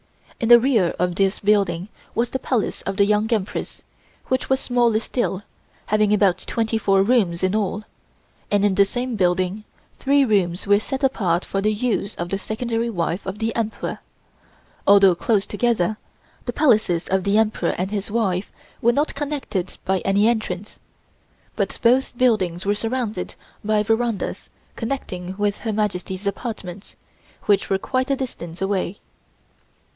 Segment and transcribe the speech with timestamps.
[0.39, 3.83] In the rear of this building was the Palace of the Young Empress,
[4.29, 5.43] which was smaller still,
[5.85, 7.83] having about twenty four rooms in all,
[8.49, 9.63] and in the same building
[9.99, 13.99] three rooms were set apart for the use of the Secondary wife of the Emperor.
[14.87, 15.97] Although close together,
[16.45, 20.79] the Palaces of the Emperor and his wife were not connected by any entrance,
[21.55, 26.95] but both buildings were surrounded by verandas connecting with Her Majesty's apartments,
[27.43, 28.97] which were quite a distance away.